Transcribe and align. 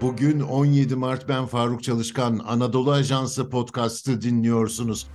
Bugün 0.00 0.40
17 0.40 0.96
Mart 0.96 1.28
ben 1.28 1.46
Faruk 1.46 1.82
Çalışkan. 1.82 2.40
Anadolu 2.46 2.92
Ajansı 2.92 3.50
podcast'ı 3.50 4.22
dinliyorsunuz. 4.22 5.06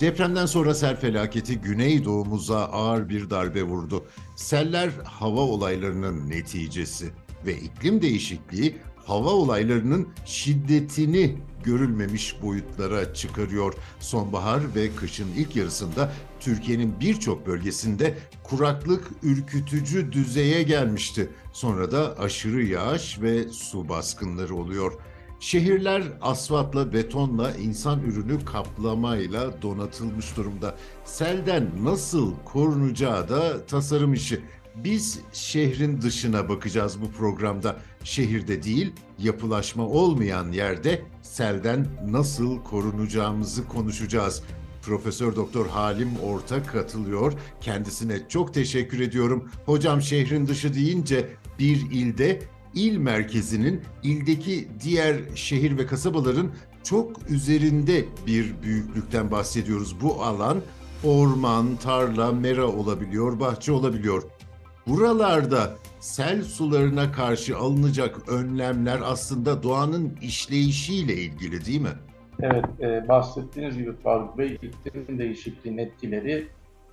Depremden 0.00 0.46
sonra 0.46 0.74
sel 0.74 1.00
felaketi 1.00 1.60
Güneydoğumuza 1.60 2.64
ağır 2.64 3.08
bir 3.08 3.30
darbe 3.30 3.62
vurdu. 3.62 4.04
Seller 4.36 4.90
hava 5.04 5.40
olaylarının 5.40 6.30
neticesi 6.30 7.10
ve 7.46 7.54
iklim 7.58 8.02
değişikliği 8.02 8.76
hava 9.04 9.30
olaylarının 9.30 10.08
şiddetini 10.24 11.36
görülmemiş 11.64 12.42
boyutlara 12.42 13.14
çıkarıyor. 13.14 13.74
Sonbahar 14.00 14.74
ve 14.74 14.94
kışın 14.96 15.28
ilk 15.36 15.56
yarısında 15.56 16.12
Türkiye'nin 16.40 17.00
birçok 17.00 17.46
bölgesinde 17.46 18.18
kuraklık 18.42 19.10
ürkütücü 19.22 20.12
düzeye 20.12 20.62
gelmişti. 20.62 21.28
Sonra 21.52 21.90
da 21.90 22.18
aşırı 22.18 22.64
yağış 22.64 23.20
ve 23.22 23.48
su 23.48 23.88
baskınları 23.88 24.56
oluyor. 24.56 24.92
Şehirler 25.40 26.02
asfaltla, 26.20 26.92
betonla, 26.92 27.52
insan 27.52 28.00
ürünü 28.00 28.44
kaplamayla 28.44 29.62
donatılmış 29.62 30.36
durumda. 30.36 30.76
Selden 31.04 31.70
nasıl 31.82 32.34
korunacağı 32.44 33.28
da 33.28 33.66
tasarım 33.66 34.14
işi. 34.14 34.40
Biz 34.76 35.20
şehrin 35.32 36.02
dışına 36.02 36.48
bakacağız 36.48 37.00
bu 37.02 37.10
programda. 37.10 37.76
Şehirde 38.04 38.62
değil, 38.62 38.92
yapılaşma 39.18 39.86
olmayan 39.86 40.52
yerde 40.52 41.02
selden 41.22 41.86
nasıl 42.08 42.62
korunacağımızı 42.62 43.68
konuşacağız. 43.68 44.42
Profesör 44.82 45.36
Doktor 45.36 45.66
Halim 45.66 46.10
Orta 46.22 46.62
katılıyor. 46.62 47.32
Kendisine 47.60 48.28
çok 48.28 48.54
teşekkür 48.54 49.00
ediyorum. 49.00 49.50
Hocam 49.66 50.02
şehrin 50.02 50.46
dışı 50.46 50.74
deyince 50.74 51.28
bir 51.58 51.90
ilde 51.90 52.42
il 52.74 52.98
merkezinin 52.98 53.80
ildeki 54.02 54.68
diğer 54.80 55.16
şehir 55.34 55.78
ve 55.78 55.86
kasabaların 55.86 56.50
çok 56.82 57.30
üzerinde 57.30 58.04
bir 58.26 58.62
büyüklükten 58.62 59.30
bahsediyoruz. 59.30 60.00
Bu 60.00 60.22
alan 60.22 60.62
orman, 61.04 61.76
tarla, 61.76 62.32
mera 62.32 62.66
olabiliyor, 62.66 63.40
bahçe 63.40 63.72
olabiliyor. 63.72 64.22
Buralarda 64.86 65.70
sel 66.00 66.42
sularına 66.42 67.12
karşı 67.12 67.56
alınacak 67.56 68.28
önlemler 68.28 69.00
aslında 69.04 69.62
doğanın 69.62 70.18
işleyişiyle 70.22 71.14
ilgili 71.14 71.66
değil 71.66 71.80
mi? 71.80 71.88
Evet, 72.40 72.64
e, 72.80 73.08
bahsettiğiniz 73.08 73.78
gibi 73.78 73.92
Faruk 73.96 74.38
Bey, 74.38 74.58
iklim 74.62 75.18
değişikliğinin 75.18 75.78
etkileri 75.78 76.48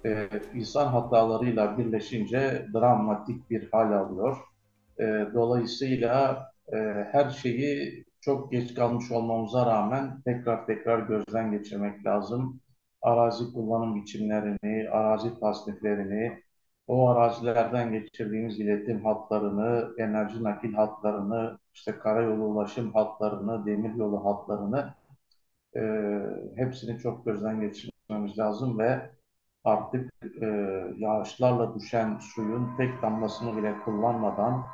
e, 0.06 0.30
insan 0.56 0.88
hatalarıyla 0.88 1.78
birleşince 1.78 2.66
dramatik 2.74 3.50
bir 3.50 3.70
hal 3.72 3.92
alıyor. 3.94 4.38
E, 5.02 5.06
dolayısıyla 5.34 6.46
e, 6.74 6.78
her 7.12 7.30
şeyi 7.30 8.06
çok 8.22 8.52
geç 8.52 8.74
kalmış 8.76 9.12
olmamıza 9.12 9.66
rağmen 9.66 10.22
tekrar 10.26 10.66
tekrar 10.66 11.00
gözden 11.00 11.52
geçirmek 11.52 12.06
lazım. 12.06 12.62
Arazi 13.02 13.54
kullanım 13.54 13.96
biçimlerini, 13.96 14.90
arazi 14.90 15.40
tasniflerini, 15.40 16.44
o 16.88 17.10
arazilerden 17.10 17.92
geçirdiğimiz 17.92 18.60
iletim 18.60 19.06
hatlarını, 19.06 19.94
enerji 19.98 20.44
nakil 20.44 20.74
hatlarını, 20.74 21.60
işte 21.74 21.92
karayolu 22.00 22.44
ulaşım 22.44 22.94
hatlarını, 22.94 23.66
demiryolu 23.66 24.26
hatlarını 24.26 24.94
e, 25.76 25.82
hepsini 26.56 27.00
çok 27.00 27.26
gözden 27.26 27.62
geçirmemiz 27.62 28.40
lazım 28.40 28.80
ve 28.80 29.12
artık 29.64 30.12
e, 30.42 30.46
yağışlarla 30.98 31.76
düşen 31.76 32.20
suyun 32.20 32.78
tek 32.78 33.02
damlasını 33.02 33.58
bile 33.58 33.76
kullanmadan, 33.86 34.66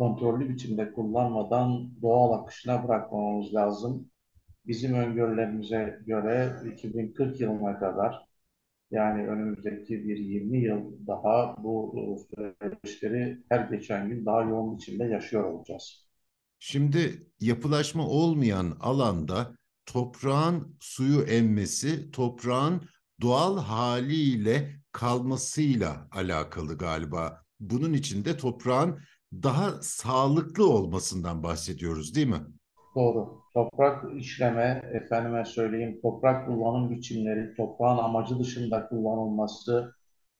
kontrollü 0.00 0.48
biçimde 0.48 0.92
kullanmadan 0.92 1.90
doğal 2.02 2.32
akışına 2.32 2.88
bırakmamamız 2.88 3.54
lazım. 3.54 4.10
Bizim 4.66 4.94
öngörülerimize 4.94 5.98
göre 6.06 6.56
2040 6.74 7.40
yılına 7.40 7.78
kadar 7.78 8.26
yani 8.90 9.26
önümüzdeki 9.28 10.08
bir 10.08 10.16
20 10.16 10.58
yıl 10.58 11.06
daha 11.06 11.56
bu 11.64 11.94
süreçleri 12.30 13.38
her 13.48 13.60
geçen 13.60 14.08
gün 14.08 14.26
daha 14.26 14.42
yoğun 14.42 14.76
biçimde 14.76 15.04
yaşıyor 15.04 15.44
olacağız. 15.44 16.06
Şimdi 16.58 17.26
yapılaşma 17.40 18.08
olmayan 18.08 18.76
alanda 18.80 19.56
toprağın 19.86 20.76
suyu 20.80 21.22
emmesi, 21.22 22.10
toprağın 22.10 22.82
doğal 23.20 23.58
haliyle 23.58 24.76
kalmasıyla 24.92 26.08
alakalı 26.12 26.78
galiba. 26.78 27.42
Bunun 27.60 27.92
için 27.92 28.24
de 28.24 28.36
toprağın 28.36 29.00
daha 29.32 29.82
sağlıklı 29.82 30.68
olmasından 30.68 31.42
bahsediyoruz 31.42 32.14
değil 32.14 32.26
mi? 32.26 32.40
Doğru. 32.94 33.42
Toprak 33.54 34.04
işleme, 34.16 34.82
efendime 34.92 35.44
söyleyeyim, 35.44 35.98
toprak 36.02 36.46
kullanım 36.46 36.90
biçimleri, 36.90 37.54
toprağın 37.54 37.98
amacı 37.98 38.38
dışında 38.38 38.88
kullanılması, 38.88 39.94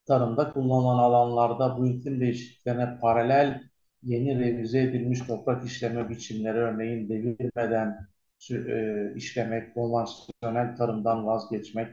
tarımda 0.06 0.52
kullanılan 0.52 0.98
alanlarda 0.98 1.78
bu 1.78 1.86
iklim 1.86 2.20
değişikliklerine 2.20 2.98
paralel 3.00 3.62
yeni 4.02 4.38
revize 4.38 4.82
edilmiş 4.82 5.20
toprak 5.20 5.64
işleme 5.66 6.08
biçimleri, 6.08 6.58
örneğin 6.58 7.08
devirmeden 7.08 8.08
e, 8.50 9.14
işlemek, 9.16 9.74
konvansiyonel 9.74 10.76
tarımdan 10.76 11.26
vazgeçmek, 11.26 11.88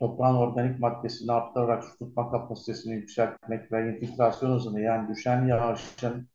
toprağın 0.00 0.36
organik 0.36 0.78
maddesini 0.78 1.32
arttırarak 1.32 1.84
su 1.84 1.98
tutma 1.98 2.30
kapasitesini 2.30 2.94
yükseltmek 2.94 3.72
ve 3.72 3.94
infiltrasyon 3.94 4.50
hızını 4.54 4.80
yani 4.80 5.08
düşen 5.08 5.46
yağışın 5.46 6.28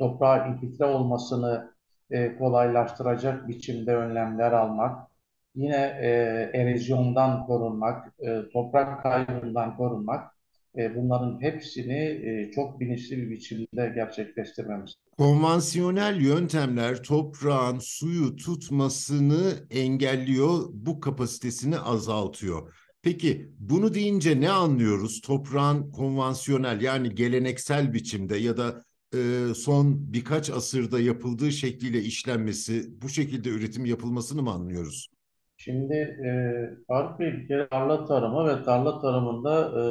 toprağa 0.00 0.46
infiltre 0.46 0.84
olmasını 0.84 1.72
e, 2.10 2.36
kolaylaştıracak 2.36 3.48
biçimde 3.48 3.96
önlemler 3.96 4.52
almak, 4.52 5.10
yine 5.54 5.98
e, 6.00 6.08
erozyondan 6.54 7.46
korunmak, 7.46 8.12
e, 8.18 8.40
toprak 8.52 9.02
kaybından 9.02 9.76
korunmak, 9.76 10.30
e, 10.78 10.96
bunların 10.96 11.40
hepsini 11.42 11.98
e, 11.98 12.50
çok 12.54 12.80
bilinçli 12.80 13.16
bir 13.16 13.30
biçimde 13.30 13.92
gerçekleştirmemiz. 13.94 14.94
Konvansiyonel 15.18 16.20
yöntemler 16.20 17.02
toprağın 17.02 17.78
suyu 17.78 18.36
tutmasını 18.36 19.52
engelliyor, 19.70 20.58
bu 20.72 21.00
kapasitesini 21.00 21.78
azaltıyor. 21.78 22.74
Peki 23.02 23.50
bunu 23.58 23.94
deyince 23.94 24.40
ne 24.40 24.50
anlıyoruz? 24.50 25.20
Toprağın 25.20 25.90
konvansiyonel 25.90 26.80
yani 26.80 27.14
geleneksel 27.14 27.92
biçimde 27.92 28.36
ya 28.36 28.56
da 28.56 28.82
son 29.54 30.12
birkaç 30.12 30.50
asırda 30.50 31.00
yapıldığı 31.00 31.52
şekliyle 31.52 31.98
işlenmesi, 32.00 33.02
bu 33.02 33.08
şekilde 33.08 33.48
üretim 33.48 33.84
yapılmasını 33.84 34.42
mı 34.42 34.50
anlıyoruz? 34.50 35.08
Şimdi 35.56 35.94
e, 35.94 36.30
Faruk 36.88 37.20
Bey 37.20 37.32
bir 37.32 37.48
kere 37.48 37.68
tarla 37.68 38.06
tarımı 38.06 38.48
ve 38.48 38.64
tarla 38.64 39.00
tarımında 39.00 39.64
e, 39.64 39.82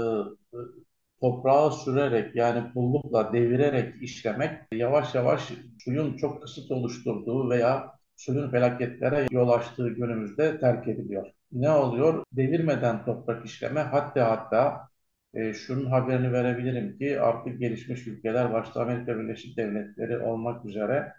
toprağa 1.21 1.71
sürerek 1.71 2.35
yani 2.35 2.73
pullukla 2.73 3.33
devirerek 3.33 4.03
işlemek 4.03 4.51
yavaş 4.73 5.15
yavaş 5.15 5.51
suyun 5.83 6.17
çok 6.17 6.41
kısıt 6.41 6.71
oluşturduğu 6.71 7.49
veya 7.49 7.91
suyun 8.15 8.51
felaketlere 8.51 9.27
yol 9.31 9.49
açtığı 9.49 9.89
günümüzde 9.89 10.59
terk 10.59 10.87
ediliyor. 10.87 11.27
Ne 11.51 11.69
oluyor? 11.69 12.23
Devirmeden 12.33 13.05
toprak 13.05 13.45
işleme 13.45 13.81
hatta 13.81 14.31
hatta 14.31 14.88
e, 15.33 15.53
şunun 15.53 15.85
haberini 15.85 16.33
verebilirim 16.33 16.97
ki 16.97 17.21
artık 17.21 17.59
gelişmiş 17.59 18.07
ülkeler 18.07 18.53
başta 18.53 18.81
Amerika 18.81 19.19
Birleşik 19.19 19.57
Devletleri 19.57 20.19
olmak 20.19 20.65
üzere 20.65 21.13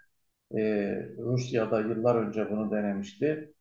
e, 0.57 0.61
Rusya'da 1.17 1.81
yıllar 1.81 2.15
önce 2.15 2.49
bunu 2.51 2.71
denemişti. 2.71 3.53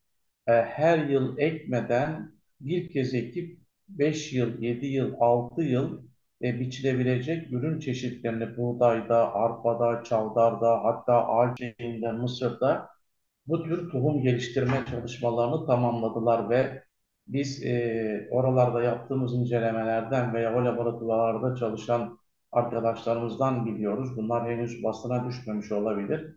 E, 0.46 0.52
her 0.52 0.98
yıl 0.98 1.38
ekmeden 1.38 2.32
bir 2.60 2.90
kez 2.90 3.14
ekip 3.14 3.60
5 3.88 4.32
yıl, 4.32 4.62
7 4.62 4.86
yıl, 4.86 5.14
6 5.20 5.62
yıl 5.62 6.02
e, 6.42 6.60
biçilebilecek 6.60 7.52
ürün 7.52 7.78
çeşitlerini 7.80 8.56
buğdayda, 8.56 9.34
arpada, 9.34 10.04
çavdarda, 10.04 10.84
hatta 10.84 11.28
ağaççayında, 11.28 12.12
mısırda 12.12 12.88
bu 13.46 13.64
tür 13.64 13.90
tohum 13.90 14.22
geliştirme 14.22 14.84
çalışmalarını 14.90 15.66
tamamladılar 15.66 16.50
ve 16.50 16.84
biz 17.32 17.64
e, 17.64 18.28
oralarda 18.30 18.82
yaptığımız 18.82 19.34
incelemelerden 19.34 20.34
veya 20.34 20.54
o 20.54 20.64
laboratuvarlarda 20.64 21.56
çalışan 21.56 22.18
arkadaşlarımızdan 22.52 23.66
biliyoruz. 23.66 24.16
Bunlar 24.16 24.50
henüz 24.50 24.82
basına 24.84 25.28
düşmemiş 25.28 25.72
olabilir. 25.72 26.36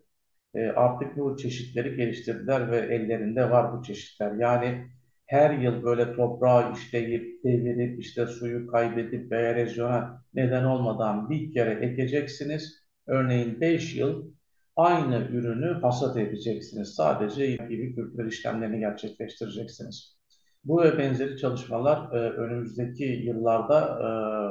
E, 0.55 0.67
artık 0.67 1.17
bu 1.17 1.37
çeşitleri 1.37 1.95
geliştirdiler 1.95 2.71
ve 2.71 2.77
ellerinde 2.77 3.51
var 3.51 3.77
bu 3.77 3.83
çeşitler. 3.83 4.31
Yani 4.35 4.87
her 5.25 5.51
yıl 5.59 5.83
böyle 5.83 6.15
toprağı 6.15 6.73
işleyip, 6.73 7.43
devirip, 7.43 7.99
işte 7.99 8.27
suyu 8.27 8.67
kaybedip 8.67 9.31
ve 9.31 9.37
erozyona 9.37 10.23
neden 10.33 10.63
olmadan 10.63 11.29
bir 11.29 11.53
kere 11.53 11.85
ekeceksiniz. 11.85 12.83
Örneğin 13.07 13.61
5 13.61 13.95
yıl 13.95 14.31
aynı 14.75 15.27
ürünü 15.31 15.81
hasat 15.81 16.17
edeceksiniz. 16.17 16.95
Sadece 16.95 17.47
gibi 17.51 17.95
kültür 17.95 18.25
işlemlerini 18.25 18.79
gerçekleştireceksiniz. 18.79 20.22
Bu 20.63 20.83
ve 20.83 20.97
benzeri 20.97 21.37
çalışmalar 21.37 22.11
e, 22.13 22.17
önümüzdeki 22.17 23.03
yıllarda 23.03 23.79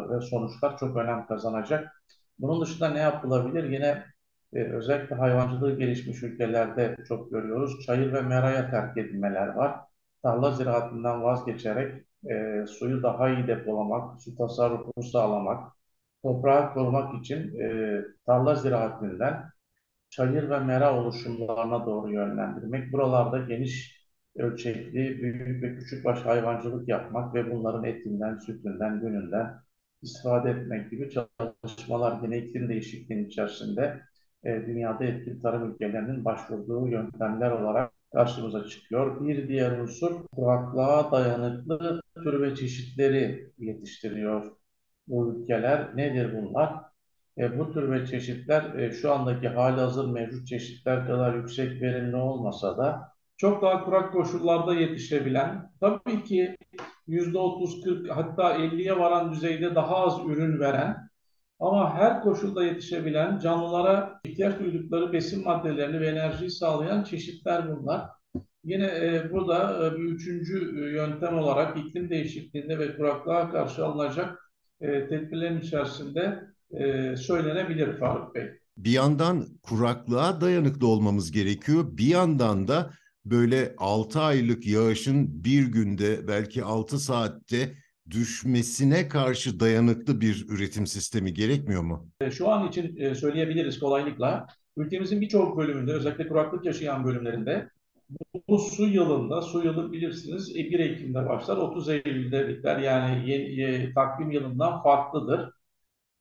e, 0.08 0.14
ve 0.16 0.20
sonuçlar 0.20 0.78
çok 0.78 0.96
önem 0.96 1.26
kazanacak. 1.26 2.02
Bunun 2.38 2.60
dışında 2.62 2.88
ne 2.88 2.98
yapılabilir? 2.98 3.64
Yine 3.64 4.04
e, 4.52 4.62
özellikle 4.62 5.16
hayvancılığı 5.16 5.78
gelişmiş 5.78 6.22
ülkelerde 6.22 6.96
çok 7.08 7.30
görüyoruz. 7.30 7.80
Çayır 7.86 8.12
ve 8.12 8.20
meraya 8.22 8.70
terk 8.70 8.96
edilmeler 8.98 9.46
var. 9.48 9.80
Tarla 10.22 10.50
ziraatinden 10.52 11.22
vazgeçerek 11.22 12.06
e, 12.30 12.66
suyu 12.66 13.02
daha 13.02 13.28
iyi 13.30 13.46
depolamak, 13.46 14.22
su 14.22 14.36
tasarrufunu 14.36 15.04
sağlamak, 15.04 15.72
toprağı 16.22 16.74
korumak 16.74 17.20
için 17.20 17.60
e, 17.60 18.00
tarla 18.26 18.54
ziraatinden 18.54 19.50
çayır 20.10 20.50
ve 20.50 20.58
mera 20.60 20.96
oluşumlarına 21.00 21.86
doğru 21.86 22.12
yönlendirmek. 22.12 22.92
Buralarda 22.92 23.38
geniş 23.38 24.01
ölçekli, 24.36 25.22
büyük 25.22 25.62
ve 25.62 25.74
küçükbaş 25.76 26.20
hayvancılık 26.20 26.88
yapmak 26.88 27.34
ve 27.34 27.50
bunların 27.50 27.84
etinden, 27.84 28.38
sütünden, 28.38 29.00
gününden 29.00 29.54
istifade 30.02 30.50
etmek 30.50 30.90
gibi 30.90 31.10
çalışmalar 31.10 32.22
yine 32.22 32.38
iklim 32.38 32.68
değişikliğinin 32.68 33.28
içerisinde 33.28 34.00
e, 34.44 34.66
dünyada 34.66 35.04
etkin 35.04 35.40
tarım 35.40 35.72
ülkelerinin 35.72 36.24
başvurduğu 36.24 36.88
yöntemler 36.88 37.50
olarak 37.50 37.92
karşımıza 38.12 38.64
çıkıyor. 38.66 39.26
Bir 39.28 39.48
diğer 39.48 39.78
unsur 39.78 40.26
kuraklığa 40.36 41.12
dayanıklı 41.12 42.02
tür 42.24 42.42
ve 42.42 42.54
çeşitleri 42.54 43.50
yetiştiriyor 43.58 44.52
bu 45.08 45.34
ülkeler. 45.34 45.96
Nedir 45.96 46.42
bunlar? 46.42 46.74
E, 47.38 47.58
bu 47.58 47.72
tür 47.72 47.90
ve 47.92 48.06
çeşitler 48.06 48.74
e, 48.74 48.92
şu 48.92 49.12
andaki 49.12 49.48
hali 49.48 49.80
hazır 49.80 50.10
mevcut 50.12 50.46
çeşitler 50.46 51.06
kadar 51.06 51.34
yüksek 51.34 51.82
verimli 51.82 52.16
olmasa 52.16 52.78
da 52.78 53.11
çok 53.42 53.62
daha 53.62 53.84
kurak 53.84 54.12
koşullarda 54.12 54.74
yetişebilen, 54.74 55.70
tabii 55.80 56.24
ki 56.24 56.56
%30, 57.08 57.84
40 57.84 58.10
hatta 58.10 58.56
50'ye 58.56 58.98
varan 58.98 59.32
düzeyde 59.32 59.74
daha 59.74 59.96
az 59.96 60.18
ürün 60.26 60.60
veren 60.60 60.96
ama 61.60 61.94
her 61.94 62.20
koşulda 62.22 62.64
yetişebilen 62.64 63.38
canlılara 63.38 64.20
ihtiyaç 64.24 64.60
duydukları 64.60 65.12
besin 65.12 65.44
maddelerini 65.44 66.00
ve 66.00 66.06
enerjiyi 66.06 66.50
sağlayan 66.50 67.04
çeşitler 67.04 67.76
bunlar. 67.76 68.08
Yine 68.64 68.84
e, 68.86 69.30
burada 69.32 69.86
e, 69.86 69.98
bir 69.98 70.04
üçüncü 70.04 70.84
e, 70.84 70.90
yöntem 70.90 71.38
olarak 71.38 71.78
iklim 71.78 72.10
değişikliğinde 72.10 72.78
ve 72.78 72.96
kuraklığa 72.96 73.50
karşı 73.50 73.84
alınacak 73.84 74.52
e, 74.80 75.08
tedbirlerin 75.08 75.60
içerisinde 75.60 76.40
e, 76.70 77.16
söylenebilir 77.16 77.98
Faruk 77.98 78.34
Bey. 78.34 78.50
Bir 78.76 78.90
yandan 78.90 79.46
kuraklığa 79.62 80.40
dayanıklı 80.40 80.86
olmamız 80.86 81.32
gerekiyor. 81.32 81.84
Bir 81.92 82.06
yandan 82.06 82.68
da 82.68 82.90
böyle 83.24 83.74
6 83.78 84.20
aylık 84.20 84.66
yağışın 84.66 85.44
bir 85.44 85.66
günde 85.66 86.28
belki 86.28 86.64
6 86.64 86.98
saatte 86.98 87.74
düşmesine 88.10 89.08
karşı 89.08 89.60
dayanıklı 89.60 90.20
bir 90.20 90.46
üretim 90.48 90.86
sistemi 90.86 91.34
gerekmiyor 91.34 91.82
mu? 91.82 92.08
E, 92.20 92.30
şu 92.30 92.48
an 92.48 92.68
için 92.68 92.96
e, 92.96 93.14
söyleyebiliriz 93.14 93.78
kolaylıkla. 93.78 94.46
Ülkemizin 94.76 95.20
birçok 95.20 95.58
bölümünde, 95.58 95.92
özellikle 95.92 96.28
kuraklık 96.28 96.64
yaşayan 96.64 97.04
bölümlerinde 97.04 97.68
bu 98.48 98.58
su 98.58 98.86
yılında, 98.86 99.42
su 99.42 99.64
yılı 99.64 99.92
bilirsiniz 99.92 100.54
1 100.54 100.78
e, 100.78 100.84
Ekim'de 100.84 101.28
başlar, 101.28 101.56
30 101.56 101.88
Eylül'de 101.88 102.48
biter. 102.48 102.78
Yani 102.78 103.30
yeni, 103.30 103.54
yeni, 103.54 103.94
takvim 103.94 104.30
yılından 104.30 104.82
farklıdır. 104.82 105.50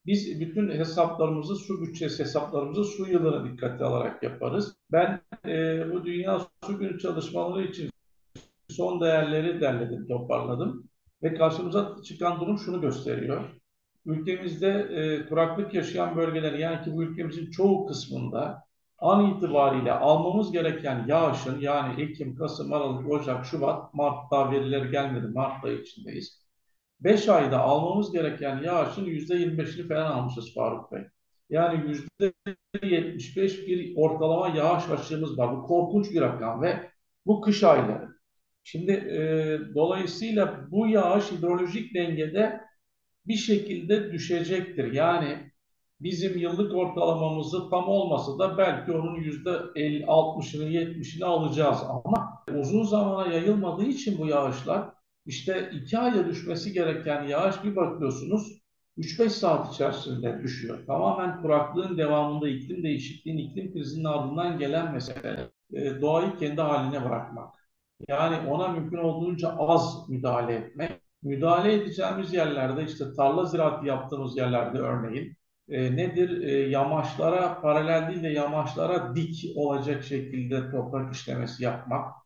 Biz 0.06 0.40
bütün 0.40 0.70
hesaplarımızı, 0.70 1.56
su 1.56 1.82
bütçesi 1.82 2.24
hesaplarımızı 2.24 2.84
su 2.84 3.08
yılına 3.08 3.46
dikkate 3.46 3.86
alarak 3.86 4.24
yaparız. 4.24 4.76
Ben 4.92 5.22
e, 5.46 5.86
bu 5.94 6.06
Dünya 6.06 6.42
Su 6.66 6.78
Günü 6.78 7.00
çalışmaları 7.00 7.64
için 7.64 7.90
son 8.70 9.02
değerleri 9.02 9.62
derledim, 9.62 10.08
toparladım. 10.08 10.84
Ve 11.24 11.34
karşımıza 11.34 11.96
çıkan 12.04 12.40
durum 12.40 12.58
şunu 12.58 12.82
gösteriyor. 12.82 13.42
Ülkemizde 14.06 14.70
e, 14.70 15.26
kuraklık 15.26 15.74
yaşayan 15.74 16.18
bölgeler, 16.18 16.54
yani 16.54 16.84
ki 16.84 16.94
bu 16.94 17.04
ülkemizin 17.04 17.52
çoğu 17.52 17.86
kısmında 17.86 18.64
an 19.00 19.36
itibariyle 19.36 19.94
almamız 19.94 20.52
gereken 20.52 21.06
yağışın 21.08 21.60
yani 21.60 22.02
Ekim, 22.02 22.36
Kasım, 22.36 22.74
Aralık, 22.74 23.10
Ocak, 23.10 23.46
Şubat, 23.46 23.94
Mart'ta 23.94 24.52
verileri 24.52 24.92
gelmedi. 24.92 25.28
Mart 25.28 25.66
ayı 25.66 25.82
içindeyiz. 25.82 26.42
5 27.02 27.30
ayda 27.30 27.60
almamız 27.60 28.12
gereken 28.12 28.64
yağışın 28.64 29.06
%25'ini 29.06 29.88
falan 29.88 30.12
almışız 30.12 30.54
Faruk 30.54 30.92
Bey. 30.92 31.02
Yani 31.50 31.98
%75 32.74 33.68
bir 33.68 33.94
ortalama 33.96 34.48
yağış 34.48 34.90
açığımız 34.90 35.38
var. 35.38 35.58
Bu 35.58 35.64
korkunç 35.64 36.12
bir 36.12 36.22
rakam 36.22 36.62
ve 36.62 36.92
bu 37.26 37.42
kış 37.42 37.64
ayları. 37.64 38.10
Şimdi 38.64 38.92
e, 38.92 39.60
dolayısıyla 39.76 40.68
bu 40.72 40.88
yağış 40.88 41.32
hidrolojik 41.32 41.96
dengede 41.96 42.62
bir 43.28 43.36
şekilde 43.36 44.12
düşecektir. 44.12 44.94
Yani 44.94 45.52
bizim 46.00 46.38
yıllık 46.38 46.76
ortalamamızı 46.76 47.70
tam 47.70 47.88
olmasa 47.88 48.40
da 48.40 48.58
belki 48.58 48.92
onun 48.92 49.16
yüzde 49.16 49.50
60'ını 49.50 50.70
70'ini 50.70 51.26
alacağız 51.26 51.78
ama 51.90 52.44
uzun 52.56 52.84
zamana 52.84 53.34
yayılmadığı 53.34 53.86
için 53.86 54.18
bu 54.18 54.28
yağışlar 54.28 55.01
işte 55.26 55.70
iki 55.74 55.98
ayda 55.98 56.28
düşmesi 56.28 56.74
gereken 56.74 57.24
yağış 57.24 57.64
bir 57.64 57.76
bakıyorsunuz 57.76 58.62
3-5 58.98 59.30
saat 59.30 59.74
içerisinde 59.74 60.40
düşüyor. 60.44 60.86
Tamamen 60.88 61.42
kuraklığın 61.42 61.98
devamında 61.98 62.50
iklim 62.50 62.84
değişikliğinin, 62.84 63.50
iklim 63.50 63.74
krizinin 63.74 64.04
ardından 64.04 64.60
gelen 64.60 64.94
mesele 64.94 65.50
e, 65.74 66.02
doğayı 66.02 66.38
kendi 66.38 66.62
haline 66.62 67.06
bırakmak. 67.06 67.56
Yani 68.08 68.50
ona 68.50 68.68
mümkün 68.68 68.98
olduğunca 68.98 69.50
az 69.58 70.10
müdahale 70.10 70.54
etmek. 70.56 70.92
Müdahale 71.24 71.74
edeceğimiz 71.74 72.34
yerlerde 72.34 72.84
işte 72.84 73.06
tarla 73.18 73.46
ziraatı 73.46 73.86
yaptığımız 73.88 74.38
yerlerde 74.38 74.78
örneğin 74.80 75.38
e, 75.70 75.96
nedir? 75.96 76.42
E, 76.42 76.70
yamaçlara 76.70 77.62
paralel 77.62 78.08
değil 78.10 78.24
de 78.24 78.30
yamaçlara 78.30 79.16
dik 79.16 79.46
olacak 79.56 80.04
şekilde 80.04 80.72
toprak 80.72 81.14
işlemesi 81.16 81.64
yapmak 81.64 82.21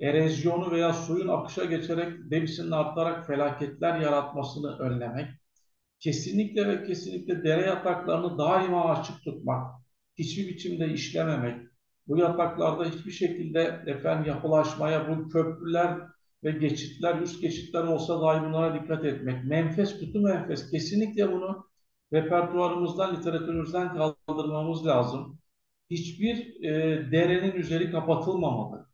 erozyonu 0.00 0.70
veya 0.70 0.92
suyun 0.92 1.28
akışa 1.28 1.64
geçerek 1.64 2.30
debisinin 2.30 2.70
artarak 2.70 3.26
felaketler 3.26 4.00
yaratmasını 4.00 4.78
önlemek, 4.78 5.28
kesinlikle 6.00 6.68
ve 6.68 6.84
kesinlikle 6.84 7.44
dere 7.44 7.66
yataklarını 7.66 8.38
daima 8.38 8.84
açık 8.84 9.24
tutmak, 9.24 9.66
hiçbir 10.18 10.48
biçimde 10.48 10.92
işlememek, 10.92 11.70
bu 12.08 12.18
yataklarda 12.18 12.84
hiçbir 12.84 13.10
şekilde 13.10 13.82
efendim 13.86 14.28
yapılaşmaya, 14.28 15.08
bu 15.08 15.28
köprüler 15.28 15.98
ve 16.44 16.50
geçitler, 16.50 17.20
üst 17.20 17.42
geçitler 17.42 17.82
olsa 17.82 18.20
dahi 18.20 18.44
bunlara 18.44 18.82
dikkat 18.82 19.04
etmek. 19.04 19.44
Menfes, 19.44 20.00
kutu 20.00 20.20
menfes. 20.20 20.70
Kesinlikle 20.70 21.32
bunu 21.32 21.66
repertuarımızdan, 22.12 23.16
literatürümüzden 23.16 23.94
kaldırmamız 24.26 24.86
lazım. 24.86 25.38
Hiçbir 25.90 26.64
e, 26.64 26.72
derenin 27.12 27.52
üzeri 27.52 27.90
kapatılmamalı 27.90 28.89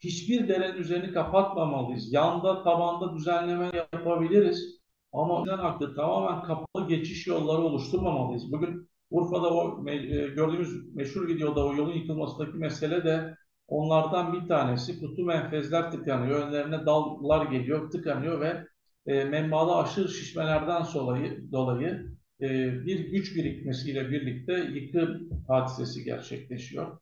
hiçbir 0.00 0.48
derenin 0.48 0.76
üzerini 0.76 1.12
kapatmamalıyız. 1.12 2.12
Yanda, 2.12 2.62
tabanda 2.62 3.14
düzenleme 3.16 3.70
yapabiliriz. 3.74 4.78
Ama 5.12 5.42
önden 5.42 5.58
aklı 5.58 5.94
tamamen 5.94 6.42
kapalı 6.42 6.88
geçiş 6.88 7.26
yolları 7.26 7.62
oluşturmamalıyız. 7.62 8.52
Bugün 8.52 8.88
Urfa'da 9.10 9.54
o 9.54 9.88
e, 9.88 9.94
gördüğümüz 10.28 10.94
meşhur 10.94 11.28
videoda 11.28 11.66
o 11.66 11.74
yolun 11.74 11.92
yıkılmasındaki 11.92 12.56
mesele 12.56 13.04
de 13.04 13.36
onlardan 13.68 14.32
bir 14.32 14.48
tanesi. 14.48 15.00
Kutu 15.00 15.24
menfezler 15.24 15.90
tıkanıyor, 15.90 16.46
önlerine 16.46 16.86
dallar 16.86 17.46
geliyor, 17.46 17.90
tıkanıyor 17.90 18.40
ve 18.40 18.64
e, 19.06 19.24
menbaada 19.24 19.76
aşırı 19.76 20.08
şişmelerden 20.08 20.82
dolayı, 20.94 21.52
dolayı 21.52 22.18
e, 22.40 22.46
bir 22.86 23.10
güç 23.10 23.36
birikmesiyle 23.36 24.10
birlikte 24.10 24.52
yıkım 24.52 25.28
hadisesi 25.48 26.04
gerçekleşiyor. 26.04 26.98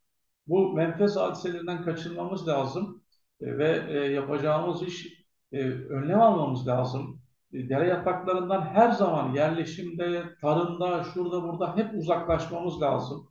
Bu 0.47 0.73
menfez 0.73 1.17
hadiselerinden 1.17 1.83
kaçınmamız 1.83 2.49
lazım 2.49 3.03
e, 3.41 3.59
ve 3.59 3.85
e, 3.89 4.13
yapacağımız 4.13 4.83
iş 4.83 5.27
e, 5.53 5.61
önlem 5.71 6.21
almamız 6.21 6.67
lazım. 6.69 7.21
E, 7.53 7.69
dere 7.69 7.89
yataklarından 7.89 8.63
her 8.63 8.91
zaman 8.91 9.35
yerleşimde, 9.35 10.23
tarımda, 10.41 11.05
şurada 11.05 11.43
burada 11.43 11.77
hep 11.77 11.95
uzaklaşmamız 11.95 12.83
lazım. 12.83 13.31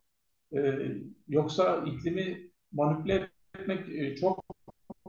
E, 0.56 0.88
yoksa 1.28 1.84
iklimi 1.86 2.50
manipüle 2.72 3.28
etmek 3.58 3.88
e, 3.88 4.16
çok 4.16 4.44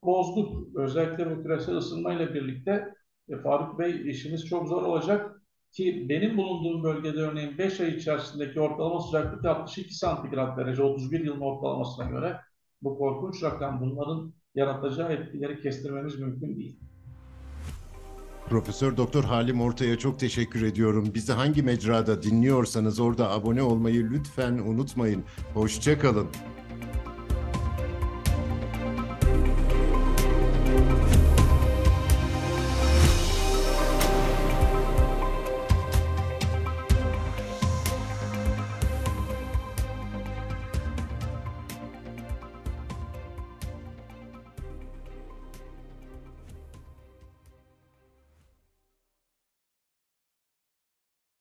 bozduk. 0.03 0.77
Özellikle 0.77 1.37
bu 1.37 1.43
küresel 1.43 1.75
ısınmayla 1.75 2.33
birlikte 2.33 2.93
e, 3.29 3.37
Faruk 3.37 3.79
Bey 3.79 4.09
işimiz 4.09 4.45
çok 4.45 4.67
zor 4.67 4.81
olacak. 4.83 5.36
Ki 5.77 6.05
benim 6.09 6.37
bulunduğum 6.37 6.83
bölgede 6.83 7.19
örneğin 7.19 7.57
5 7.57 7.79
ay 7.79 7.95
içerisindeki 7.95 8.59
ortalama 8.59 9.01
sıcaklık 9.01 9.45
62 9.45 9.93
santigrat 9.93 10.57
derece 10.57 10.83
31 10.83 11.25
yılın 11.25 11.39
ortalamasına 11.39 12.05
göre 12.05 12.37
bu 12.81 12.97
korkunç 12.97 13.43
rakam 13.43 13.81
bunların 13.81 14.33
yaratacağı 14.55 15.11
etkileri 15.11 15.61
kestirmemiz 15.61 16.19
mümkün 16.19 16.55
değil. 16.55 16.79
Profesör 18.49 18.97
Doktor 18.97 19.23
Halim 19.23 19.61
Orta'ya 19.61 19.97
çok 19.97 20.19
teşekkür 20.19 20.61
ediyorum. 20.61 21.11
Bizi 21.13 21.33
hangi 21.33 21.63
mecrada 21.63 22.23
dinliyorsanız 22.23 22.99
orada 22.99 23.31
abone 23.31 23.61
olmayı 23.61 24.09
lütfen 24.11 24.53
unutmayın. 24.53 25.23
Hoşçakalın. 25.53 26.27